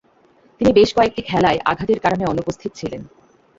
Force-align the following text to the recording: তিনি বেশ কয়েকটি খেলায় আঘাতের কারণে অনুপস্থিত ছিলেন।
তিনি 0.61 0.71
বেশ 0.73 0.89
কয়েকটি 0.93 1.21
খেলায় 1.21 1.59
আঘাতের 1.65 1.99
কারণে 1.99 2.23
অনুপস্থিত 2.25 2.71
ছিলেন। 2.75 3.01